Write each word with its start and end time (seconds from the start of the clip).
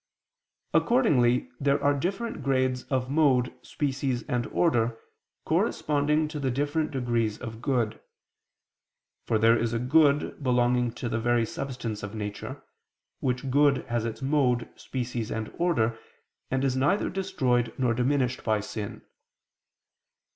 Accordingly 0.73 1.51
there 1.59 1.79
are 1.83 1.93
different 1.93 2.41
grades 2.41 2.85
of 2.85 3.07
mode, 3.07 3.53
species 3.63 4.23
and 4.23 4.47
order, 4.47 4.97
corresponding 5.45 6.27
to 6.29 6.39
the 6.39 6.49
different 6.49 6.89
degrees 6.89 7.37
of 7.37 7.61
good. 7.61 7.99
For 9.27 9.37
there 9.37 9.55
is 9.55 9.73
a 9.73 9.77
good 9.77 10.41
belonging 10.43 10.91
to 10.93 11.07
the 11.07 11.19
very 11.19 11.45
substance 11.45 12.01
of 12.01 12.15
nature, 12.15 12.63
which 13.19 13.51
good 13.51 13.85
has 13.89 14.03
its 14.03 14.23
mode, 14.23 14.67
species 14.75 15.29
and 15.29 15.53
order, 15.59 15.99
and 16.49 16.63
is 16.63 16.75
neither 16.75 17.07
destroyed 17.07 17.71
nor 17.77 17.93
diminished 17.93 18.43
by 18.43 18.59
sin. 18.59 19.03